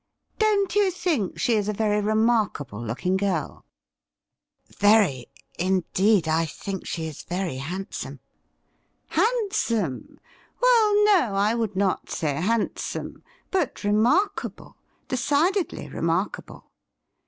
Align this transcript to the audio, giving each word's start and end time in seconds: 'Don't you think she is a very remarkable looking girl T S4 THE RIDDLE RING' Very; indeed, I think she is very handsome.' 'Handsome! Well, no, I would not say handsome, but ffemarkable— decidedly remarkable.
'Don't 0.39 0.73
you 0.73 0.89
think 0.89 1.37
she 1.37 1.53
is 1.53 1.69
a 1.69 1.73
very 1.73 2.01
remarkable 2.01 2.83
looking 2.83 3.17
girl 3.17 3.63
T 4.67 4.73
S4 4.73 4.79
THE 4.79 4.87
RIDDLE 4.87 4.97
RING' 4.97 5.05
Very; 5.13 5.25
indeed, 5.59 6.27
I 6.27 6.45
think 6.47 6.87
she 6.87 7.05
is 7.05 7.21
very 7.21 7.57
handsome.' 7.57 8.19
'Handsome! 9.09 10.19
Well, 10.59 11.05
no, 11.05 11.35
I 11.35 11.53
would 11.53 11.75
not 11.75 12.09
say 12.09 12.33
handsome, 12.33 13.21
but 13.51 13.75
ffemarkable— 13.75 14.73
decidedly 15.07 15.87
remarkable. 15.87 16.71